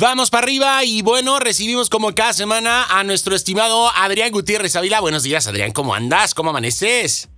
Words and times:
Vamos 0.00 0.30
para 0.30 0.44
arriba 0.44 0.84
y 0.84 1.02
bueno, 1.02 1.40
recibimos 1.40 1.90
como 1.90 2.14
cada 2.14 2.32
semana 2.32 2.84
a 2.88 3.02
nuestro 3.02 3.34
estimado 3.34 3.88
Adrián 3.96 4.30
Gutiérrez 4.30 4.76
Ávila. 4.76 5.00
Buenos 5.00 5.24
días, 5.24 5.48
Adrián, 5.48 5.72
¿cómo 5.72 5.92
andas? 5.92 6.34
¿Cómo 6.34 6.50
amaneces? 6.50 7.28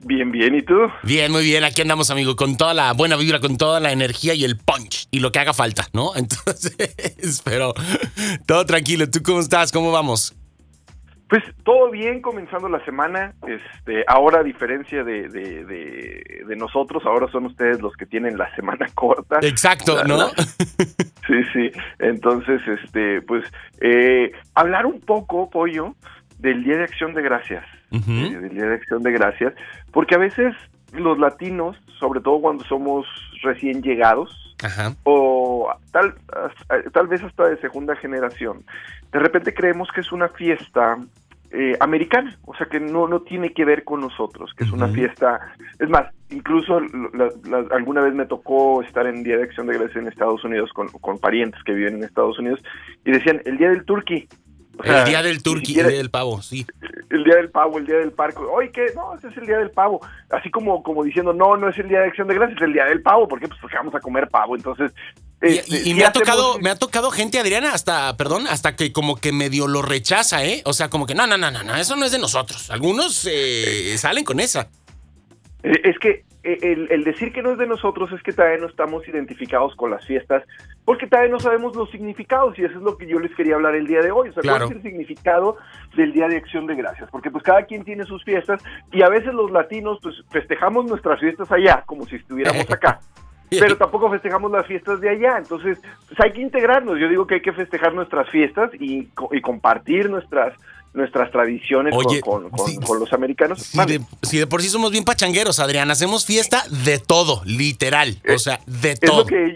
Bien, 0.00 0.30
bien, 0.30 0.54
¿y 0.54 0.60
tú? 0.60 0.74
Bien, 1.02 1.32
muy 1.32 1.44
bien. 1.44 1.64
Aquí 1.64 1.80
andamos, 1.80 2.10
amigo, 2.10 2.36
con 2.36 2.58
toda 2.58 2.74
la 2.74 2.92
buena 2.92 3.16
vibra, 3.16 3.40
con 3.40 3.56
toda 3.56 3.80
la 3.80 3.92
energía 3.92 4.34
y 4.34 4.44
el 4.44 4.58
punch 4.58 5.08
y 5.10 5.20
lo 5.20 5.32
que 5.32 5.38
haga 5.38 5.54
falta, 5.54 5.86
¿no? 5.94 6.12
Entonces, 6.16 7.40
pero 7.42 7.72
todo 8.46 8.66
tranquilo. 8.66 9.08
¿Tú 9.08 9.22
cómo 9.22 9.40
estás? 9.40 9.72
¿Cómo 9.72 9.90
vamos? 9.90 10.36
Pues 11.30 11.44
todo 11.64 11.90
bien, 11.90 12.20
comenzando 12.20 12.68
la 12.68 12.84
semana. 12.84 13.34
Este, 13.46 14.04
ahora 14.08 14.40
a 14.40 14.42
diferencia 14.42 15.04
de, 15.04 15.28
de, 15.28 16.56
nosotros, 16.56 17.04
ahora 17.06 17.30
son 17.30 17.46
ustedes 17.46 17.80
los 17.80 17.94
que 17.94 18.04
tienen 18.04 18.36
la 18.36 18.54
semana 18.56 18.86
corta. 18.94 19.38
Exacto, 19.40 20.04
¿no? 20.04 20.28
sí, 21.30 21.42
sí. 21.52 21.80
Entonces, 21.98 22.60
este, 22.66 23.22
pues, 23.22 23.44
eh, 23.80 24.32
hablar 24.54 24.86
un 24.86 25.00
poco, 25.00 25.48
Pollo, 25.48 25.94
del 26.38 26.64
Día 26.64 26.78
de 26.78 26.84
Acción 26.84 27.14
de 27.14 27.22
Gracias. 27.22 27.64
Eh, 27.92 28.38
del 28.40 28.50
Día 28.50 28.66
de 28.66 28.74
Acción 28.74 29.02
de 29.02 29.12
Gracias, 29.12 29.52
porque 29.92 30.14
a 30.14 30.18
veces 30.18 30.54
los 30.92 31.18
latinos, 31.18 31.76
sobre 31.98 32.20
todo 32.20 32.40
cuando 32.40 32.64
somos 32.64 33.06
recién 33.42 33.82
llegados, 33.82 34.56
o 35.04 35.72
tal, 35.90 36.14
tal 36.92 37.06
vez 37.08 37.22
hasta 37.22 37.48
de 37.48 37.56
segunda 37.58 37.96
generación, 37.96 38.64
de 39.10 39.18
repente 39.18 39.54
creemos 39.54 39.88
que 39.92 40.02
es 40.02 40.12
una 40.12 40.28
fiesta 40.28 40.98
eh, 41.50 41.76
americana, 41.80 42.38
o 42.44 42.54
sea 42.54 42.66
que 42.66 42.80
no, 42.80 43.08
no 43.08 43.22
tiene 43.22 43.52
que 43.52 43.64
ver 43.64 43.84
con 43.84 44.00
nosotros, 44.00 44.52
que 44.56 44.64
es 44.64 44.70
una 44.70 44.88
fiesta, 44.88 45.52
es 45.78 45.88
más, 45.88 46.06
incluso 46.30 46.80
alguna 47.72 48.02
vez 48.02 48.14
me 48.14 48.26
tocó 48.26 48.82
estar 48.82 49.06
en 49.06 49.22
Día 49.22 49.36
de 49.36 49.44
Acción 49.44 49.66
de 49.66 49.74
Gracias 49.74 49.96
en 49.96 50.06
Estados 50.06 50.44
Unidos 50.44 50.70
con, 50.72 50.88
con 50.88 51.18
parientes 51.18 51.60
que 51.64 51.72
viven 51.72 51.96
en 51.96 52.04
Estados 52.04 52.38
Unidos 52.38 52.60
y 53.04 53.10
decían, 53.10 53.42
el 53.44 53.58
Día 53.58 53.70
del 53.70 53.84
Turkey, 53.84 54.28
el 54.84 55.04
día 55.04 55.22
del 55.22 55.42
turqui, 55.42 55.78
el 55.78 55.88
día 55.88 55.98
del 55.98 56.10
pavo, 56.10 56.40
sí. 56.42 56.66
El 57.10 57.24
día 57.24 57.36
del 57.36 57.50
pavo, 57.50 57.78
el 57.78 57.86
día 57.86 57.96
del 57.96 58.12
parco. 58.12 58.50
Oye, 58.50 58.70
¿qué? 58.70 58.86
No, 58.94 59.14
ese 59.14 59.28
es 59.28 59.36
el 59.36 59.46
día 59.46 59.58
del 59.58 59.70
pavo. 59.70 60.00
Así 60.30 60.50
como, 60.50 60.82
como 60.82 61.04
diciendo, 61.04 61.32
no, 61.32 61.56
no 61.56 61.68
es 61.68 61.78
el 61.78 61.88
día 61.88 62.00
de 62.00 62.06
acción 62.06 62.28
de 62.28 62.34
gracias, 62.34 62.58
es 62.58 62.66
el 62.66 62.72
día 62.72 62.84
del 62.84 63.02
pavo. 63.02 63.28
porque 63.28 63.48
Pues 63.48 63.60
porque 63.60 63.76
vamos 63.76 63.94
a 63.94 64.00
comer 64.00 64.28
pavo. 64.28 64.56
Entonces. 64.56 64.92
Y, 65.42 65.56
este, 65.56 65.94
me 65.94 66.04
ha 66.04 66.12
tocado, 66.12 66.58
me 66.58 66.70
ha 66.70 66.76
tocado 66.76 67.10
gente, 67.10 67.38
Adriana, 67.38 67.72
hasta, 67.72 68.16
perdón, 68.16 68.46
hasta 68.46 68.76
que 68.76 68.92
como 68.92 69.16
que 69.16 69.32
medio 69.32 69.68
lo 69.68 69.80
rechaza, 69.80 70.44
¿eh? 70.44 70.62
O 70.66 70.74
sea, 70.74 70.90
como 70.90 71.06
que 71.06 71.14
no, 71.14 71.26
no, 71.26 71.38
no, 71.38 71.50
no, 71.50 71.62
no, 71.62 71.76
eso 71.76 71.96
no 71.96 72.04
es 72.04 72.12
de 72.12 72.18
nosotros. 72.18 72.70
Algunos 72.70 73.26
eh, 73.30 73.96
salen 73.96 74.24
con 74.24 74.38
esa. 74.38 74.68
Eh, 75.62 75.80
es 75.84 75.98
que 75.98 76.24
eh, 76.42 76.86
el, 76.90 77.04
decir 77.04 77.32
que 77.32 77.42
no 77.42 77.52
es 77.52 77.58
de 77.58 77.66
nosotros 77.66 78.10
es 78.12 78.22
que 78.22 78.32
todavía 78.32 78.58
no 78.58 78.66
estamos 78.66 79.06
identificados 79.06 79.74
con 79.76 79.90
las 79.90 80.06
fiestas, 80.06 80.42
porque 80.86 81.06
todavía 81.06 81.32
no 81.32 81.40
sabemos 81.40 81.76
los 81.76 81.90
significados, 81.90 82.58
y 82.58 82.64
eso 82.64 82.78
es 82.78 82.82
lo 82.82 82.96
que 82.96 83.06
yo 83.06 83.18
les 83.18 83.34
quería 83.34 83.56
hablar 83.56 83.74
el 83.74 83.86
día 83.86 84.00
de 84.00 84.10
hoy. 84.10 84.30
O 84.30 84.32
sea, 84.32 84.42
cuál 84.42 84.62
es 84.62 84.70
el 84.70 84.82
significado 84.82 85.56
del 85.96 86.12
Día 86.12 86.28
de 86.28 86.36
Acción 86.36 86.66
de 86.66 86.76
Gracias, 86.76 87.10
porque 87.10 87.30
pues 87.30 87.44
cada 87.44 87.64
quien 87.64 87.84
tiene 87.84 88.04
sus 88.04 88.24
fiestas, 88.24 88.62
y 88.90 89.02
a 89.02 89.08
veces 89.08 89.34
los 89.34 89.50
latinos 89.50 89.98
pues 90.02 90.16
festejamos 90.30 90.86
nuestras 90.86 91.20
fiestas 91.20 91.50
allá, 91.52 91.82
como 91.86 92.06
si 92.06 92.16
estuviéramos 92.16 92.70
acá. 92.70 93.00
Pero 93.50 93.76
tampoco 93.76 94.10
festejamos 94.10 94.50
las 94.50 94.66
fiestas 94.66 95.00
de 95.00 95.08
allá, 95.08 95.38
entonces 95.38 95.78
pues, 96.08 96.20
hay 96.20 96.32
que 96.32 96.40
integrarnos. 96.40 96.98
Yo 96.98 97.08
digo 97.08 97.26
que 97.26 97.34
hay 97.36 97.42
que 97.42 97.52
festejar 97.52 97.94
nuestras 97.94 98.28
fiestas 98.30 98.70
y, 98.74 99.08
y 99.32 99.40
compartir 99.40 100.08
nuestras 100.08 100.54
nuestras 100.92 101.30
tradiciones 101.30 101.94
con, 102.22 102.50
los 102.98 103.12
americanos. 103.12 103.70
Si 104.22 104.38
de, 104.38 104.46
por 104.46 104.60
sí 104.60 104.68
somos 104.68 104.90
bien 104.90 105.04
pachangueros, 105.04 105.60
Adrián, 105.60 105.90
hacemos 105.90 106.26
fiesta 106.26 106.64
de 106.84 106.98
todo, 106.98 107.42
literal, 107.44 108.20
o 108.28 108.38
sea, 108.38 108.60
de 108.66 108.96
todo. 108.96 109.18
Lo, 109.18 109.26
que, 109.26 109.54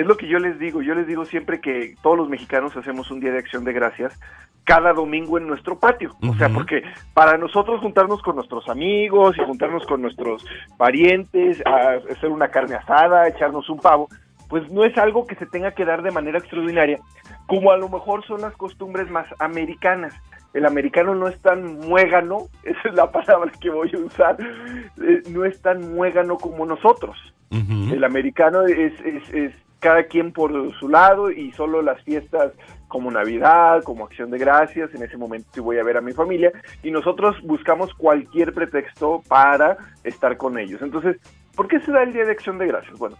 es 0.00 0.06
lo 0.06 0.16
que 0.16 0.26
yo 0.26 0.38
les 0.38 0.58
digo, 0.58 0.82
yo 0.82 0.94
les 0.94 1.06
digo 1.06 1.24
siempre 1.24 1.60
que 1.60 1.94
todos 2.02 2.16
los 2.16 2.28
mexicanos 2.28 2.76
hacemos 2.76 3.10
un 3.10 3.20
día 3.20 3.32
de 3.32 3.38
acción 3.38 3.64
de 3.64 3.72
gracias 3.72 4.18
cada 4.64 4.92
domingo 4.92 5.38
en 5.38 5.46
nuestro 5.46 5.78
patio, 5.78 6.14
o 6.22 6.34
sea, 6.34 6.48
porque 6.48 6.82
para 7.12 7.36
nosotros 7.38 7.80
juntarnos 7.80 8.22
con 8.22 8.36
nuestros 8.36 8.68
amigos 8.68 9.36
y 9.36 9.44
juntarnos 9.44 9.84
con 9.86 10.00
nuestros 10.02 10.44
parientes, 10.76 11.62
hacer 11.66 12.30
una 12.30 12.48
carne 12.48 12.76
asada, 12.76 13.26
echarnos 13.26 13.68
un 13.68 13.78
pavo, 13.78 14.08
pues 14.48 14.70
no 14.70 14.84
es 14.84 14.96
algo 14.98 15.26
que 15.26 15.34
se 15.36 15.46
tenga 15.46 15.72
que 15.72 15.84
dar 15.84 16.02
de 16.02 16.10
manera 16.10 16.38
extraordinaria, 16.38 16.98
como 17.46 17.72
a 17.72 17.78
lo 17.78 17.88
mejor 17.88 18.24
son 18.26 18.42
las 18.42 18.54
costumbres 18.56 19.10
más 19.10 19.26
americanas. 19.38 20.14
El 20.52 20.66
americano 20.66 21.14
no 21.14 21.28
es 21.28 21.40
tan 21.40 21.78
muégano, 21.78 22.48
esa 22.62 22.88
es 22.88 22.94
la 22.94 23.10
palabra 23.10 23.50
que 23.60 23.70
voy 23.70 23.90
a 23.94 23.98
usar, 23.98 24.36
eh, 24.40 25.22
no 25.30 25.44
es 25.44 25.60
tan 25.62 25.94
muégano 25.94 26.36
como 26.36 26.66
nosotros. 26.66 27.16
El 27.50 28.04
americano 28.04 28.62
es, 28.62 28.92
es, 29.00 29.52
cada 29.80 30.04
quien 30.04 30.32
por 30.32 30.52
su 30.78 30.88
lado 30.88 31.30
y 31.30 31.52
solo 31.52 31.82
las 31.82 32.02
fiestas 32.04 32.52
como 32.88 33.10
Navidad, 33.10 33.82
como 33.82 34.04
Acción 34.04 34.30
de 34.30 34.38
Gracias, 34.38 34.94
en 34.94 35.02
ese 35.02 35.16
momento 35.16 35.62
voy 35.62 35.78
a 35.78 35.84
ver 35.84 35.96
a 35.96 36.00
mi 36.00 36.12
familia 36.12 36.52
y 36.82 36.90
nosotros 36.90 37.36
buscamos 37.42 37.94
cualquier 37.94 38.52
pretexto 38.52 39.22
para 39.28 39.78
estar 40.04 40.36
con 40.36 40.58
ellos. 40.58 40.82
Entonces, 40.82 41.16
¿por 41.56 41.68
qué 41.68 41.80
se 41.80 41.92
da 41.92 42.02
el 42.02 42.12
Día 42.12 42.24
de 42.24 42.32
Acción 42.32 42.58
de 42.58 42.66
Gracias? 42.66 42.98
Bueno, 42.98 43.16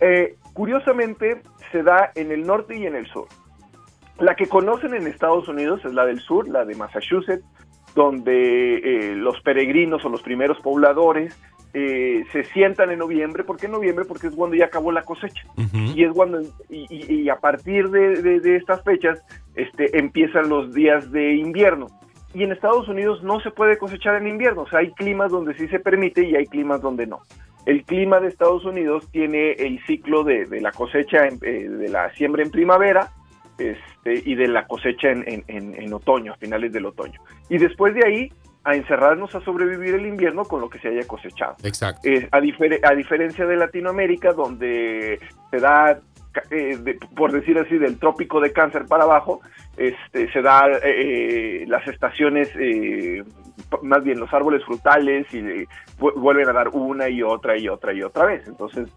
eh, 0.00 0.36
curiosamente 0.52 1.42
se 1.72 1.82
da 1.82 2.12
en 2.14 2.30
el 2.32 2.46
norte 2.46 2.76
y 2.76 2.86
en 2.86 2.94
el 2.94 3.06
sur. 3.06 3.26
La 4.18 4.36
que 4.36 4.46
conocen 4.46 4.94
en 4.94 5.06
Estados 5.06 5.48
Unidos 5.48 5.84
es 5.84 5.92
la 5.92 6.06
del 6.06 6.20
sur, 6.20 6.46
la 6.48 6.64
de 6.64 6.76
Massachusetts, 6.76 7.44
donde 7.94 8.76
eh, 8.76 9.14
los 9.16 9.40
peregrinos 9.40 10.04
o 10.04 10.08
los 10.08 10.22
primeros 10.22 10.60
pobladores 10.60 11.36
eh, 11.76 12.24
se 12.32 12.44
sientan 12.44 12.92
en 12.92 13.00
noviembre. 13.00 13.42
¿Por 13.42 13.56
qué 13.56 13.66
en 13.66 13.72
noviembre? 13.72 14.04
Porque 14.04 14.28
es 14.28 14.34
cuando 14.34 14.56
ya 14.56 14.66
acabó 14.66 14.92
la 14.92 15.02
cosecha. 15.02 15.44
Y 15.72 16.04
es 16.04 16.12
cuando, 16.12 16.40
y, 16.70 17.28
a 17.28 17.36
partir 17.36 17.90
de, 17.90 18.56
estas 18.56 18.82
fechas, 18.84 19.20
este, 19.56 19.98
empiezan 19.98 20.48
los 20.48 20.72
días 20.72 21.10
de 21.10 21.34
invierno. 21.34 21.88
Y 22.32 22.44
en 22.44 22.52
Estados 22.52 22.88
Unidos 22.88 23.22
no 23.24 23.40
se 23.40 23.50
puede 23.50 23.76
cosechar 23.76 24.14
en 24.16 24.28
invierno. 24.28 24.62
O 24.62 24.68
sea, 24.68 24.78
hay 24.80 24.92
climas 24.92 25.32
donde 25.32 25.54
sí 25.54 25.66
se 25.66 25.80
permite 25.80 26.24
y 26.24 26.36
hay 26.36 26.46
climas 26.46 26.80
donde 26.80 27.08
no. 27.08 27.22
El 27.66 27.82
clima 27.84 28.20
de 28.20 28.28
Estados 28.28 28.64
Unidos 28.64 29.08
tiene 29.10 29.52
el 29.52 29.84
ciclo 29.84 30.22
de, 30.22 30.46
la 30.60 30.70
cosecha, 30.70 31.26
eh, 31.26 31.68
de 31.68 31.88
la 31.88 32.12
siembra 32.14 32.44
en 32.44 32.50
primavera, 32.50 33.10
este, 33.58 34.22
y 34.28 34.34
de 34.34 34.48
la 34.48 34.66
cosecha 34.66 35.10
en, 35.10 35.44
en, 35.48 35.92
otoño, 35.92 36.32
a 36.32 36.36
finales 36.36 36.72
del 36.72 36.86
otoño. 36.86 37.20
Y 37.48 37.58
después 37.58 37.94
de 37.94 38.06
ahí, 38.06 38.32
a 38.64 38.74
encerrarnos 38.74 39.34
a 39.34 39.40
sobrevivir 39.42 39.94
el 39.94 40.06
invierno 40.06 40.44
con 40.44 40.60
lo 40.60 40.70
que 40.70 40.78
se 40.78 40.88
haya 40.88 41.06
cosechado. 41.06 41.56
Exacto. 41.62 42.08
Eh, 42.08 42.28
a, 42.32 42.38
a, 42.38 42.94
diferencia 42.94 43.46
de 43.46 43.56
Latinoamérica, 43.56 44.32
donde 44.32 45.20
se 45.50 45.60
da, 45.60 46.00
eh, 46.50 46.98
por 47.14 47.32
decir 47.32 47.58
así, 47.58 47.76
del 47.76 47.98
trópico 47.98 48.40
de 48.40 48.52
cáncer 48.52 48.86
para 48.86 49.04
abajo, 49.04 49.40
este, 49.76 50.32
se 50.32 50.40
da 50.40 50.66
eh, 50.82 51.64
las 51.68 51.86
estaciones 51.86 52.48
más 53.82 54.04
bien 54.04 54.20
los 54.20 54.32
árboles 54.32 54.64
frutales 54.64 55.26
y 55.32 55.66
vuelven 55.98 56.48
a 56.48 56.52
dar 56.52 56.68
una 56.68 57.08
y 57.08 57.22
otra 57.22 57.56
y 57.58 57.68
otra 57.68 57.92
y 57.92 58.02
otra 58.02 58.24
vez. 58.24 58.46
Entonces, 58.46 58.88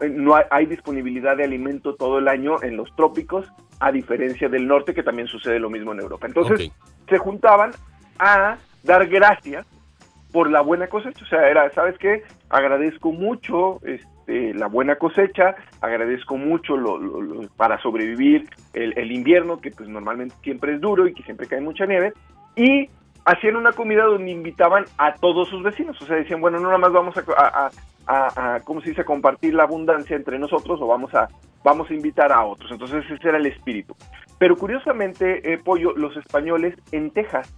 no, 0.00 0.34
hay, 0.50 0.66
disponibilidad 0.66 1.36
de 1.36 1.44
alimento 1.44 1.94
todo 1.94 2.18
el 2.18 2.28
año 2.28 2.62
en 2.62 2.76
los 2.76 2.94
trópicos, 2.96 3.46
a 3.80 3.92
diferencia 3.92 4.48
del 4.48 4.66
norte, 4.66 4.94
que 4.94 5.02
también 5.02 5.28
sucede 5.28 5.58
lo 5.58 5.70
mismo 5.70 5.92
en 5.92 6.00
Europa. 6.00 6.26
Entonces, 6.26 6.70
se 7.08 7.18
juntaban 7.18 7.72
a 8.18 8.56
dar 8.86 9.06
gracias 9.06 9.66
por 10.32 10.50
la 10.50 10.60
buena 10.60 10.88
cosecha. 10.88 11.24
O 11.24 11.28
sea, 11.28 11.48
era, 11.48 11.70
¿sabes 11.70 11.98
qué? 11.98 12.22
Agradezco 12.48 13.12
mucho 13.12 13.80
este, 13.84 14.54
la 14.54 14.66
buena 14.66 14.96
cosecha, 14.96 15.54
agradezco 15.80 16.36
mucho 16.36 16.76
lo, 16.76 17.48
para 17.56 17.80
sobrevivir 17.80 18.48
el, 18.74 19.12
invierno, 19.12 19.60
que 19.60 19.70
pues 19.70 19.88
normalmente 19.88 20.34
siempre 20.42 20.74
es 20.74 20.80
duro 20.80 21.06
y 21.06 21.14
que 21.14 21.22
siempre 21.22 21.46
cae 21.46 21.60
mucha 21.60 21.86
nieve, 21.86 22.12
y 22.54 22.88
hacían 23.24 23.56
una 23.56 23.72
comida 23.72 24.04
donde 24.04 24.30
invitaban 24.30 24.84
a 24.98 25.14
todos 25.14 25.48
sus 25.48 25.62
vecinos. 25.62 26.00
O 26.00 26.06
sea, 26.06 26.16
decían, 26.16 26.40
bueno, 26.40 26.58
no 26.58 26.66
nada 26.66 26.78
más 26.78 26.92
vamos 26.92 27.14
a, 27.16 27.70
a, 28.06 28.60
¿cómo 28.64 28.80
se 28.80 28.90
dice?, 28.90 29.04
compartir 29.04 29.54
la 29.54 29.64
abundancia 29.64 30.16
entre 30.16 30.38
nosotros 30.38 30.80
o 30.80 30.86
vamos 30.86 31.14
a, 31.14 31.28
vamos 31.64 31.90
a 31.90 31.94
invitar 31.94 32.32
a 32.32 32.44
otros. 32.44 32.70
Entonces 32.70 33.04
ese 33.10 33.28
era 33.28 33.38
el 33.38 33.46
espíritu. 33.46 33.96
Pero 34.38 34.56
curiosamente, 34.56 35.52
eh, 35.52 35.58
Pollo, 35.58 35.94
los 35.96 36.16
españoles 36.16 36.74
en 36.92 37.10
Texas, 37.10 37.54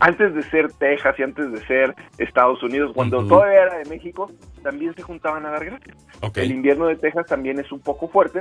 antes 0.00 0.34
de 0.34 0.42
ser 0.44 0.72
Texas 0.72 1.14
y 1.18 1.22
antes 1.22 1.52
de 1.52 1.64
ser 1.66 1.94
Estados 2.18 2.62
Unidos, 2.62 2.92
cuando 2.94 3.26
todavía 3.26 3.62
era 3.62 3.78
de 3.78 3.84
México, 3.84 4.30
también 4.62 4.94
se 4.94 5.02
juntaban 5.02 5.44
a 5.46 5.50
dar 5.50 5.64
gracias. 5.64 5.96
El 6.34 6.50
invierno 6.50 6.86
de 6.86 6.96
Texas 6.96 7.26
también 7.26 7.58
es 7.58 7.70
un 7.70 7.80
poco 7.80 8.08
fuerte 8.08 8.40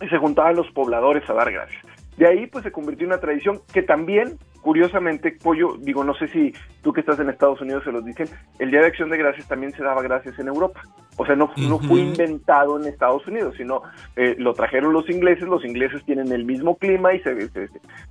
y 0.00 0.08
se 0.08 0.16
juntaban 0.16 0.56
los 0.56 0.70
pobladores 0.70 1.28
a 1.28 1.34
dar 1.34 1.50
gracias. 1.50 1.84
De 2.20 2.26
ahí 2.26 2.46
pues 2.48 2.64
se 2.64 2.70
convirtió 2.70 3.06
en 3.06 3.12
una 3.12 3.20
tradición 3.20 3.62
que 3.72 3.80
también 3.80 4.36
curiosamente, 4.60 5.32
Pollo, 5.42 5.78
digo, 5.78 6.04
no 6.04 6.12
sé 6.12 6.28
si 6.28 6.52
tú 6.82 6.92
que 6.92 7.00
estás 7.00 7.18
en 7.18 7.30
Estados 7.30 7.62
Unidos 7.62 7.82
se 7.82 7.92
los 7.92 8.04
dicen, 8.04 8.28
el 8.58 8.70
Día 8.70 8.80
de 8.80 8.88
Acción 8.88 9.08
de 9.08 9.16
Gracias 9.16 9.48
también 9.48 9.72
se 9.72 9.82
daba 9.82 10.02
gracias 10.02 10.38
en 10.38 10.48
Europa. 10.48 10.82
O 11.16 11.24
sea, 11.24 11.34
no, 11.34 11.50
no 11.56 11.78
fue 11.78 12.00
inventado 12.00 12.78
en 12.78 12.86
Estados 12.86 13.26
Unidos, 13.26 13.54
sino 13.56 13.80
eh, 14.16 14.36
lo 14.38 14.52
trajeron 14.52 14.92
los 14.92 15.08
ingleses, 15.08 15.48
los 15.48 15.64
ingleses 15.64 16.04
tienen 16.04 16.30
el 16.30 16.44
mismo 16.44 16.76
clima 16.76 17.14
y 17.14 17.20
se, 17.20 17.48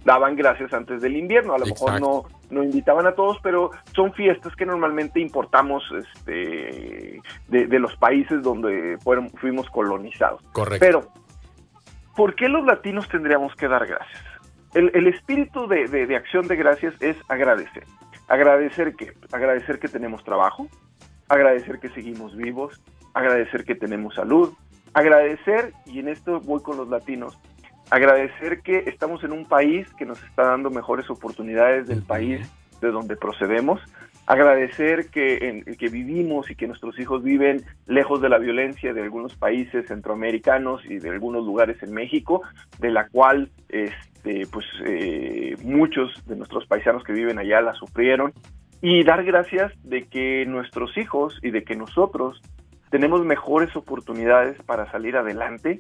daban 0.04 0.36
gracias 0.36 0.74
antes 0.74 1.04
del 1.04 1.16
invierno. 1.16 1.54
A 1.54 1.60
lo 1.60 1.68
mejor 1.68 2.02
no, 2.02 2.24
no 2.50 2.64
invitaban 2.64 3.06
a 3.06 3.14
todos, 3.14 3.38
pero 3.44 3.70
son 3.94 4.12
fiestas 4.14 4.56
que 4.56 4.66
normalmente 4.66 5.20
importamos 5.20 5.84
este, 5.96 7.22
de, 7.48 7.80
los 7.80 7.96
países 7.98 8.42
donde 8.42 8.98
fueron, 9.04 9.30
fuimos 9.30 9.70
colonizados. 9.70 10.42
Correcto. 10.52 10.84
Pero 10.84 11.29
¿por 12.16 12.36
qué 12.36 12.50
los 12.50 12.66
latinos 12.66 13.08
tendríamos 13.10 13.56
que 13.56 13.68
dar 13.68 13.86
gracias? 13.86 14.24
El, 14.74 15.08
espíritu 15.08 15.68
de, 15.68 16.16
acción 16.16 16.48
de 16.48 16.56
gracias 16.56 16.94
es 17.02 17.18
agradecer. 17.28 17.84
Agradecer 18.28 18.96
que, 18.96 19.14
agradecer 19.32 19.80
que 19.80 19.88
tenemos 19.88 20.24
trabajo, 20.24 20.68
agradecer 21.28 21.80
que 21.80 21.90
seguimos 21.90 22.36
vivos, 22.36 22.80
agradecer 23.16 23.66
que 23.66 23.74
tenemos 23.74 24.14
salud, 24.14 24.54
agradecer, 24.94 25.74
y 25.88 26.00
en 26.00 26.10
esto 26.10 26.40
voy 26.42 26.62
con 26.62 26.78
los 26.78 26.88
latinos, 26.88 27.40
agradecer 27.90 28.62
que 28.62 28.84
estamos 28.86 29.24
en 29.24 29.32
un 29.32 29.46
país 29.46 29.92
que 29.96 30.06
nos 30.06 30.22
está 30.24 30.44
dando 30.44 30.70
mejores 30.70 31.10
oportunidades 31.10 31.88
del 31.88 32.04
país 32.04 32.48
de 32.82 32.92
donde 32.92 33.16
procedemos, 33.16 33.82
agradecer 34.30 35.10
que, 35.10 35.50
en, 35.50 35.64
que 35.76 35.90
vivimos 35.90 36.52
y 36.52 36.56
que 36.56 36.68
nuestros 36.68 37.00
hijos 37.00 37.24
viven 37.24 37.64
lejos 37.88 38.22
de 38.22 38.30
la 38.30 38.38
violencia 38.38 38.94
de 38.94 39.02
algunos 39.02 39.36
países 39.36 39.88
centroamericanos 39.88 40.86
y 40.86 41.00
de 41.00 41.10
algunos 41.10 41.48
lugares 41.48 41.82
en 41.82 41.92
México, 41.92 42.44
de 42.78 42.92
la 42.92 43.10
cual 43.10 43.50
este, 43.70 44.46
pues, 44.52 44.68
eh, 44.86 45.56
muchos 45.64 46.12
de 46.28 46.36
nuestros 46.36 46.68
paisanos 46.68 47.04
que 47.04 47.12
viven 47.12 47.40
allá 47.40 47.60
la 47.60 47.74
sufrieron, 47.74 48.32
y 48.84 49.04
dar 49.04 49.24
gracias 49.24 49.74
de 49.84 50.04
que 50.06 50.46
nuestros 50.46 50.96
hijos 50.96 51.40
y 51.42 51.50
de 51.50 51.64
que 51.64 51.76
nosotros 51.76 52.40
tenemos 52.92 53.26
mejores 53.26 53.76
oportunidades 53.76 54.62
para 54.62 54.92
salir 54.92 55.18
adelante 55.18 55.80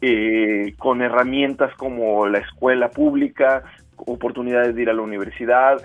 eh, 0.00 0.74
con 0.78 1.02
herramientas 1.02 1.74
como 1.76 2.26
la 2.26 2.38
escuela 2.38 2.88
pública, 2.88 3.64
oportunidades 3.96 4.74
de 4.74 4.82
ir 4.82 4.90
a 4.90 4.94
la 4.94 5.02
universidad. 5.02 5.76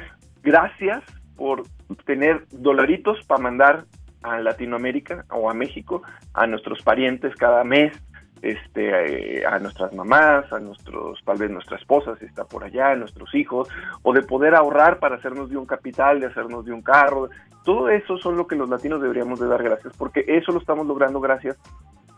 Gracias 0.41 1.03
por 1.37 1.63
tener 2.05 2.45
dolaritos 2.51 3.23
para 3.25 3.41
mandar 3.41 3.85
a 4.23 4.39
Latinoamérica 4.39 5.25
o 5.29 5.49
a 5.49 5.53
México 5.53 6.01
a 6.33 6.47
nuestros 6.47 6.81
parientes 6.81 7.35
cada 7.35 7.63
mes, 7.63 7.93
este, 8.41 9.39
eh, 9.39 9.45
a 9.45 9.59
nuestras 9.59 9.93
mamás, 9.93 10.51
a 10.51 10.59
nuestros, 10.59 11.19
tal 11.23 11.37
vez 11.37 11.49
nuestra 11.49 11.77
esposa 11.77 12.15
si 12.17 12.25
está 12.25 12.45
por 12.45 12.63
allá, 12.63 12.91
a 12.91 12.95
nuestros 12.95 13.33
hijos, 13.33 13.69
o 14.03 14.13
de 14.13 14.21
poder 14.21 14.55
ahorrar 14.55 14.99
para 14.99 15.15
hacernos 15.15 15.49
de 15.49 15.57
un 15.57 15.65
capital, 15.65 16.19
de 16.19 16.27
hacernos 16.27 16.65
de 16.65 16.73
un 16.73 16.81
carro. 16.81 17.29
Todo 17.63 17.89
eso 17.89 18.17
son 18.17 18.37
lo 18.37 18.47
que 18.47 18.55
los 18.55 18.69
latinos 18.69 19.01
deberíamos 19.01 19.39
de 19.39 19.47
dar 19.47 19.63
gracias, 19.63 19.95
porque 19.97 20.25
eso 20.27 20.51
lo 20.51 20.59
estamos 20.59 20.85
logrando 20.85 21.19
gracias 21.19 21.57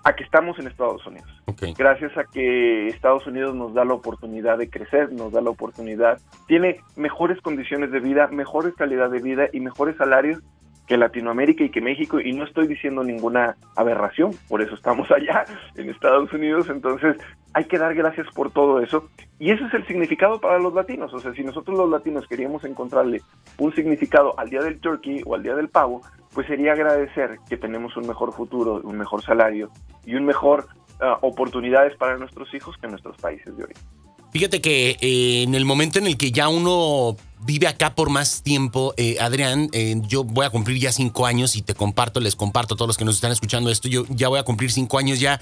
a 0.04 0.14
que 0.14 0.24
estamos 0.24 0.58
en 0.60 0.68
Estados 0.68 1.06
Unidos. 1.06 1.30
Gracias 1.78 2.18
a 2.18 2.24
que 2.24 2.88
Estados 2.88 3.28
Unidos 3.28 3.56
nos 3.56 3.74
da 3.74 3.84
la 3.84 3.94
oportunidad 3.94 4.58
de 4.58 4.70
crecer, 4.70 5.12
nos 5.12 5.32
da 5.32 5.42
la 5.42 5.50
oportunidad, 5.50 6.20
tiene 6.48 6.82
mejores 6.96 7.42
condiciones 7.42 7.92
de 7.92 8.00
vida, 8.00 8.28
mejores 8.28 8.74
calidad 8.76 9.10
de 9.10 9.22
vida 9.22 9.48
y 9.52 9.60
mejores 9.60 9.98
salarios 9.98 10.42
que 10.90 10.98
Latinoamérica 10.98 11.64
y 11.64 11.70
que 11.70 11.82
México, 11.82 12.20
y 12.20 12.34
no 12.34 12.44
estoy 12.44 12.66
diciendo 12.66 13.04
ninguna 13.04 13.56
aberración, 13.76 14.32
por 14.50 14.62
eso 14.64 14.74
estamos 14.74 15.10
allá 15.16 15.46
en 15.76 15.90
Estados 15.90 16.34
Unidos, 16.34 16.68
entonces 16.70 17.16
hay 17.54 17.66
que 17.66 17.78
dar 17.78 17.94
gracias 17.94 18.28
por 18.34 18.52
todo 18.52 18.82
eso, 18.82 19.08
y 19.38 19.52
ese 19.52 19.66
es 19.66 19.74
el 19.76 19.86
significado 19.86 20.42
para 20.42 20.58
los 20.58 20.74
latinos, 20.74 21.14
o 21.14 21.20
sea, 21.20 21.32
si 21.34 21.44
nosotros 21.44 21.78
los 21.78 21.90
latinos 21.92 22.28
queríamos 22.28 22.64
encontrarle 22.64 23.22
un 23.60 23.74
significado 23.76 24.38
al 24.40 24.50
día 24.50 24.62
del 24.62 24.80
turkey 24.80 25.22
o 25.28 25.36
al 25.36 25.44
día 25.44 25.56
del 25.56 25.70
pavo, 25.70 26.02
pues 26.34 26.48
sería 26.48 26.74
agradecer 26.74 27.40
que 27.50 27.58
tenemos 27.58 27.96
un 27.98 28.08
mejor 28.08 28.34
futuro, 28.34 28.82
un 28.84 28.98
mejor 28.98 29.24
salario 29.24 29.72
y 30.06 30.16
un 30.16 30.26
mejor 30.26 30.68
ah, 31.02 31.18
oportunidades 31.22 31.96
para 31.98 32.18
nuestros 32.18 32.54
hijos 32.54 32.76
que 32.78 32.86
en 32.86 32.92
nuestros 32.92 33.18
países 33.18 33.56
de 33.58 33.64
origen. 33.64 33.84
Fíjate 34.32 34.62
que 34.62 34.98
eh, 35.02 35.44
en 35.44 35.56
el 35.56 35.66
momento 35.66 35.98
en 35.98 36.06
el 36.06 36.16
que 36.16 36.32
ya 36.32 36.50
uno 36.50 37.18
vive 37.42 37.68
acá 37.68 37.96
por 37.96 38.12
más 38.12 38.44
tiempo, 38.44 38.94
eh, 38.96 39.18
Adrián, 39.20 39.70
eh, 39.74 39.96
yo 40.08 40.24
voy 40.24 40.46
a 40.46 40.52
cumplir 40.52 40.80
ya 40.80 40.92
cinco 40.92 41.26
años 41.26 41.56
y 41.56 41.64
te 41.64 41.74
comparto, 41.74 42.20
les 42.20 42.36
comparto 42.36 42.76
a 42.76 42.78
todos 42.78 42.90
los 42.90 42.98
que 42.98 43.06
nos 43.06 43.16
están 43.16 43.32
escuchando 43.32 43.72
esto, 43.72 43.88
yo 43.88 44.06
ya 44.10 44.28
voy 44.28 44.40
a 44.40 44.44
cumplir 44.44 44.72
cinco 44.72 45.00
años 45.00 45.20
ya. 45.20 45.42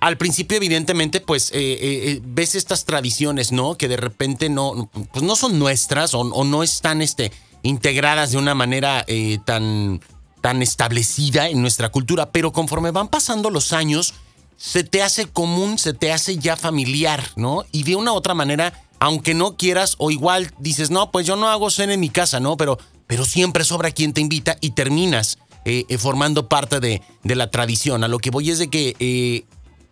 Al 0.00 0.16
principio, 0.18 0.56
evidentemente, 0.56 1.20
pues 1.20 1.50
ves 1.50 2.54
estas 2.56 2.84
tradiciones, 2.84 3.52
¿no? 3.52 3.78
Que 3.78 3.88
de 3.88 3.96
repente 3.96 4.50
no, 4.50 4.90
pues 5.12 5.22
no 5.22 5.34
son 5.34 5.58
nuestras 5.58 6.12
o, 6.12 6.20
o 6.20 6.44
no 6.44 6.62
están 6.62 7.00
este, 7.00 7.32
integradas 7.62 8.32
de 8.32 8.36
una 8.36 8.54
manera 8.54 9.06
tan, 9.46 10.02
tan 10.44 10.60
establecida 10.60 11.48
en 11.48 11.62
nuestra 11.62 11.88
cultura, 11.88 12.30
pero 12.30 12.52
conforme 12.52 12.90
van 12.90 13.08
pasando 13.08 13.48
los 13.48 13.72
años, 13.72 14.12
se 14.58 14.84
te 14.84 15.02
hace 15.02 15.24
común, 15.24 15.78
se 15.78 15.94
te 15.94 16.12
hace 16.12 16.36
ya 16.36 16.54
familiar, 16.54 17.24
¿no? 17.34 17.64
Y 17.72 17.84
de 17.84 17.96
una 17.96 18.12
u 18.12 18.16
otra 18.16 18.34
manera, 18.34 18.74
aunque 18.98 19.32
no 19.32 19.56
quieras, 19.56 19.94
o 19.96 20.10
igual 20.10 20.52
dices, 20.58 20.90
no, 20.90 21.10
pues 21.10 21.26
yo 21.26 21.36
no 21.36 21.48
hago 21.48 21.70
cena 21.70 21.94
en 21.94 22.00
mi 22.00 22.10
casa, 22.10 22.40
¿no? 22.40 22.58
Pero, 22.58 22.78
pero 23.06 23.24
siempre 23.24 23.64
sobra 23.64 23.90
quien 23.90 24.12
te 24.12 24.20
invita 24.20 24.58
y 24.60 24.72
terminas 24.72 25.38
eh, 25.64 25.86
eh, 25.88 25.96
formando 25.96 26.46
parte 26.46 26.78
de, 26.78 27.00
de, 27.22 27.36
la 27.36 27.50
tradición. 27.50 28.04
A 28.04 28.08
lo 28.08 28.18
que 28.18 28.28
voy 28.28 28.50
es 28.50 28.58
de 28.58 28.68
que 28.68 28.96
eh, 28.98 29.46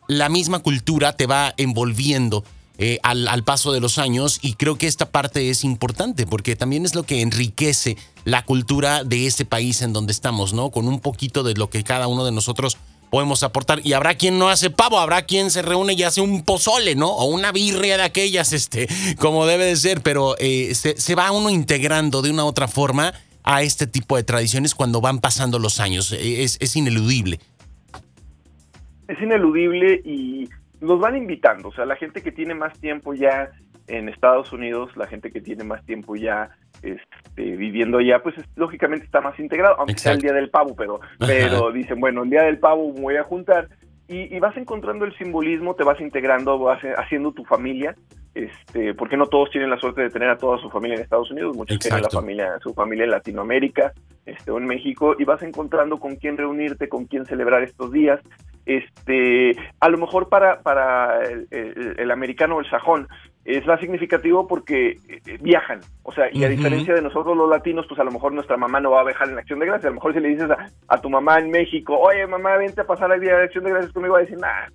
la 0.06 0.28
misma 0.28 0.58
cultura 0.58 1.16
te 1.16 1.26
va 1.26 1.54
envolviendo. 1.56 2.44
Al, 3.02 3.28
al, 3.28 3.44
paso 3.44 3.72
de 3.72 3.80
los 3.80 3.98
años 3.98 4.38
y 4.42 4.54
creo 4.54 4.76
que 4.76 4.86
esta 4.86 5.10
parte 5.10 5.50
es 5.50 5.64
importante 5.64 6.26
porque 6.26 6.56
también 6.56 6.84
es 6.84 6.94
lo 6.94 7.02
que 7.04 7.20
enriquece 7.20 7.96
la 8.24 8.44
cultura 8.44 9.04
de 9.04 9.26
ese 9.26 9.44
país 9.44 9.82
en 9.82 9.92
donde 9.92 10.12
estamos, 10.12 10.52
¿no? 10.52 10.70
Con 10.70 10.86
un 10.88 11.00
poquito 11.00 11.42
de 11.42 11.54
lo 11.54 11.70
que 11.70 11.82
cada 11.84 12.06
uno 12.08 12.24
de 12.24 12.32
nosotros 12.32 12.78
podemos 13.12 13.42
aportar. 13.42 13.80
Y 13.84 13.92
habrá 13.92 14.14
quien 14.14 14.38
no 14.38 14.48
hace 14.48 14.70
pavo, 14.70 14.98
habrá 14.98 15.26
quien 15.26 15.50
se 15.50 15.60
reúne 15.60 15.92
y 15.92 16.02
hace 16.02 16.22
un 16.22 16.44
pozole, 16.44 16.94
¿no? 16.94 17.08
O 17.08 17.26
una 17.26 17.52
birria 17.52 17.98
de 17.98 18.04
aquellas, 18.04 18.52
este, 18.54 18.88
como 19.18 19.44
debe 19.44 19.66
de 19.66 19.76
ser, 19.76 20.00
pero 20.00 20.34
eh, 20.38 20.74
se, 20.74 21.14
va 21.14 21.30
uno 21.30 21.50
integrando 21.50 22.22
de 22.22 22.30
una 22.30 22.44
u 22.44 22.46
otra 22.46 22.68
forma 22.68 23.12
a 23.44 23.62
este 23.62 23.86
tipo 23.86 24.16
de 24.16 24.22
tradiciones 24.22 24.74
cuando 24.74 25.02
van 25.02 25.18
pasando 25.18 25.58
los 25.58 25.78
años. 25.78 26.10
E, 26.12 26.42
es, 26.42 26.56
es 26.60 26.74
ineludible. 26.74 27.38
Es 29.08 29.20
ineludible 29.20 30.00
y 30.06 30.48
nos 30.82 31.00
van 31.00 31.16
invitando, 31.16 31.68
o 31.68 31.72
sea, 31.72 31.86
la 31.86 31.96
gente 31.96 32.22
que 32.22 32.32
tiene 32.32 32.54
más 32.54 32.78
tiempo 32.78 33.14
ya 33.14 33.50
en 33.86 34.08
Estados 34.08 34.52
Unidos, 34.52 34.94
la 34.96 35.06
gente 35.06 35.30
que 35.30 35.40
tiene 35.40 35.64
más 35.64 35.84
tiempo 35.86 36.16
ya 36.16 36.50
este, 36.82 37.56
viviendo 37.56 37.98
allá, 37.98 38.22
pues 38.22 38.34
lógicamente 38.56 39.06
está 39.06 39.20
más 39.20 39.38
integrado, 39.38 39.76
aunque 39.78 39.98
sea 39.98 40.12
el 40.12 40.20
día 40.20 40.32
del 40.32 40.50
pavo, 40.50 40.74
pero, 40.76 41.00
pero 41.18 41.72
dicen, 41.72 42.00
bueno, 42.00 42.24
el 42.24 42.30
día 42.30 42.42
del 42.42 42.58
pavo 42.58 42.92
voy 42.92 43.16
a 43.16 43.22
juntar 43.22 43.68
y, 44.08 44.38
vas 44.40 44.56
encontrando 44.56 45.04
el 45.04 45.16
simbolismo, 45.16 45.74
te 45.74 45.84
vas 45.84 46.00
integrando, 46.00 46.58
vas 46.58 46.82
haciendo 46.98 47.32
tu 47.32 47.44
familia, 47.44 47.94
este, 48.34 48.92
porque 48.94 49.16
no 49.16 49.26
todos 49.26 49.50
tienen 49.50 49.70
la 49.70 49.78
suerte 49.78 50.02
de 50.02 50.10
tener 50.10 50.28
a 50.28 50.36
toda 50.36 50.58
su 50.58 50.68
familia 50.68 50.96
en 50.96 51.02
Estados 51.02 51.30
Unidos, 51.30 51.56
muchos 51.56 51.78
tienen 51.78 52.02
la 52.02 52.10
familia, 52.10 52.58
su 52.62 52.74
familia 52.74 53.04
en 53.04 53.10
Latinoamérica, 53.12 53.92
este, 54.26 54.50
o 54.50 54.58
en 54.58 54.66
México, 54.66 55.14
y 55.18 55.24
vas 55.24 55.42
encontrando 55.42 55.98
con 55.98 56.16
quién 56.16 56.36
reunirte, 56.36 56.88
con 56.88 57.06
quién 57.06 57.24
celebrar 57.24 57.62
estos 57.62 57.90
días. 57.92 58.20
Este, 58.64 59.56
a 59.80 59.88
lo 59.88 59.98
mejor 59.98 60.28
para, 60.28 60.60
para 60.62 61.20
el, 61.24 61.48
el 61.98 62.10
americano 62.10 62.56
o 62.56 62.60
el 62.60 62.70
sajón, 62.70 63.08
es 63.44 63.66
más 63.66 63.80
significativo 63.80 64.46
porque 64.46 64.98
eh, 65.08 65.38
viajan, 65.40 65.80
o 66.04 66.12
sea, 66.12 66.26
y 66.32 66.44
a 66.44 66.48
diferencia 66.48 66.94
de 66.94 67.02
nosotros 67.02 67.36
los 67.36 67.50
latinos, 67.50 67.86
pues 67.88 67.98
a 67.98 68.04
lo 68.04 68.12
mejor 68.12 68.32
nuestra 68.32 68.56
mamá 68.56 68.78
no 68.78 68.92
va 68.92 69.00
a 69.00 69.04
viajar 69.04 69.28
en 69.28 69.36
Acción 69.36 69.58
de 69.58 69.66
Gracias, 69.66 69.86
a 69.86 69.88
lo 69.88 69.96
mejor 69.96 70.14
si 70.14 70.20
le 70.20 70.28
dices 70.28 70.48
a, 70.86 71.00
tu 71.00 71.10
mamá 71.10 71.40
en 71.40 71.50
México, 71.50 71.98
oye 71.98 72.24
mamá, 72.28 72.56
vente 72.56 72.82
a 72.82 72.86
pasar 72.86 73.10
el 73.10 73.20
día 73.20 73.36
de 73.36 73.44
Acción 73.44 73.64
de 73.64 73.70
Gracias 73.70 73.92
conmigo, 73.92 74.14
va 74.14 74.20
a 74.20 74.22
decir, 74.22 74.38
nah, 74.38 74.68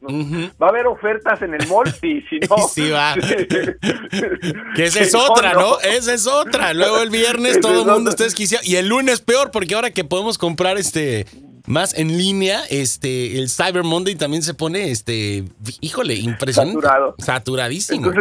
va 0.62 0.68
a 0.68 0.70
haber 0.70 0.86
ofertas 0.86 1.42
en 1.42 1.54
el 1.54 1.66
mall, 1.68 1.88
sí, 1.88 2.22
si 2.30 2.40
no. 2.50 2.58
sí 2.58 2.92
va. 2.92 3.16
que 4.76 4.84
esa 4.84 5.00
es 5.00 5.16
otra, 5.16 5.54
¿no? 5.54 5.80
Esa 5.80 6.14
es 6.14 6.28
otra. 6.28 6.74
Luego 6.74 7.02
el 7.02 7.10
viernes 7.10 7.62
todo 7.62 7.84
el 7.84 7.88
mundo 7.88 8.10
está 8.10 8.26
desquiciado 8.26 8.64
y 8.68 8.76
el 8.76 8.90
lunes 8.90 9.22
peor 9.22 9.52
porque 9.52 9.76
ahora 9.76 9.92
que 9.92 10.04
podemos 10.04 10.38
comprar 10.38 10.78
este 10.78 11.26
más 11.68 11.98
en 11.98 12.18
línea, 12.18 12.62
este, 12.70 13.38
el 13.38 13.50
Cyber 13.50 13.84
Monday 13.84 14.16
también 14.16 14.42
se 14.42 14.54
pone, 14.54 14.90
este, 14.90 15.44
híjole, 15.82 16.16
impresionante. 16.16 16.82
Saturado. 16.82 17.16
Saturadísimo. 17.20 18.12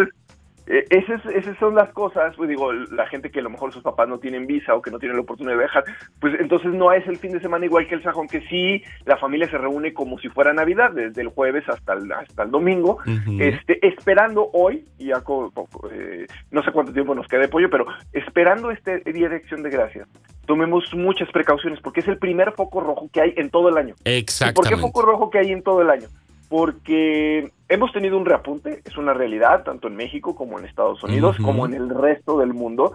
Eh, 0.69 0.85
esas, 0.91 1.25
esas 1.27 1.57
son 1.59 1.77
las 1.77 1.91
cosas, 1.93 2.35
pues 2.37 2.49
digo, 2.49 2.73
la 2.73 3.07
gente 3.07 3.31
que 3.31 3.39
a 3.39 3.43
lo 3.43 3.51
mejor 3.51 3.73
sus 3.73 3.85
papás 3.85 4.09
no 4.09 4.19
tienen 4.19 4.49
visa 4.49 4.75
o 4.75 4.83
que 4.83 4.91
no 4.91 4.99
tienen 4.99 5.17
la 5.17 5.23
oportunidad 5.23 5.55
de 5.55 5.61
viajar, 5.61 5.85
pues 6.21 6.35
entonces 6.41 6.73
no 6.73 6.93
es 6.93 7.07
el 7.07 7.19
fin 7.19 7.33
de 7.33 7.41
semana 7.41 7.67
igual 7.67 7.87
que 7.87 7.95
el 7.95 8.03
sajón, 8.03 8.27
que 8.27 8.41
sí, 8.49 8.83
la 9.05 9.17
familia 9.17 9.49
se 9.49 9.59
reúne 9.59 9.95
como 9.95 10.19
si 10.19 10.29
fuera 10.29 10.53
Navidad, 10.53 10.91
desde 10.91 11.23
el 11.23 11.29
jueves 11.29 11.69
hasta 11.69 11.93
el, 11.93 12.11
hasta 12.11 12.43
el 12.43 12.51
domingo, 12.51 12.99
este, 13.39 13.87
esperando 13.87 14.51
hoy, 14.53 14.85
y 14.99 15.07
ya 15.07 15.23
eh, 15.93 16.27
no 16.51 16.65
sé 16.65 16.73
cuánto 16.73 16.93
tiempo 16.93 17.15
nos 17.15 17.29
queda 17.29 17.43
de 17.43 17.49
pollo, 17.49 17.71
pero 17.71 17.87
esperando 18.13 18.73
este 18.73 19.01
Día 19.13 19.29
de 19.29 19.37
Acción 19.37 19.63
de 19.63 19.71
Gracias, 19.71 20.09
tomemos 20.47 20.85
muchas 20.95 21.31
precauciones, 21.31 21.81
porque 21.81 22.01
es 22.01 22.09
el 22.09 22.19
primer 22.19 22.53
foco 22.53 22.81
rojo 22.81 23.09
que 23.13 23.21
hay 23.21 23.35
en 23.37 23.51
todo 23.51 23.69
el 23.69 23.77
año. 23.77 23.95
Exactamente. 24.05 24.55
¿Por 24.55 24.69
qué 24.69 24.77
foco 24.77 25.03
rojo 25.03 25.31
que 25.31 25.39
hay 25.39 25.53
en 25.53 25.63
todo 25.63 25.83
el 25.83 25.91
año? 25.91 26.09
porque 26.49 27.51
hemos 27.69 27.93
tenido 27.93 28.17
un 28.17 28.25
reapunte, 28.25 28.83
es 28.85 28.97
una 28.97 29.15
realidad, 29.15 29.65
tanto 29.65 29.89
en 29.89 29.97
México 29.97 30.35
como 30.35 30.59
en 30.59 30.65
Estados 30.65 31.03
Unidos, 31.03 31.37
como 31.43 31.67
en 31.67 31.75
el 31.75 31.89
resto 31.89 32.39
del 32.39 32.55
mundo, 32.55 32.93